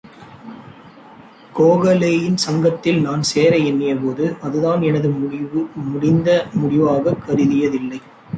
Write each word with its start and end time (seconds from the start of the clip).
கோகலேயின் 1.57 2.35
சங்கத்தில் 2.35 3.01
நான் 3.01 3.21
சேர 3.21 3.57
எண்ணிய 3.57 3.95
போது, 3.95 4.35
அதுதான் 4.41 4.81
எனது 4.81 5.09
முடிந்த 5.75 6.45
முடிவாகக் 6.53 7.23
கருதியதில்லை. 7.27 8.01